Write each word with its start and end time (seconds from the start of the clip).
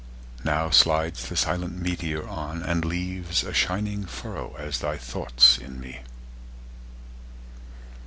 Now 0.43 0.71
slides 0.71 1.29
the 1.29 1.35
silent 1.37 1.77
meteor 1.79 2.27
on, 2.27 2.63
and 2.63 2.83
leavesA 2.83 3.53
shining 3.53 4.05
furrow, 4.07 4.55
as 4.57 4.79
thy 4.79 4.97
thoughts 4.97 5.59
in 5.59 5.79
me. 5.79 5.99